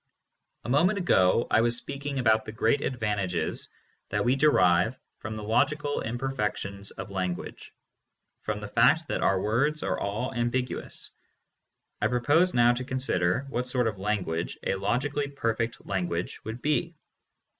[0.63, 3.69] A moment ago I was speaking about the great advan tages
[4.09, 7.71] that we derive from the logical imperfections of lan guage,
[8.41, 11.11] from the fact that our words are all ambiguous.
[12.01, 16.95] I propose now to consider what sort of language a logically perfect language would be.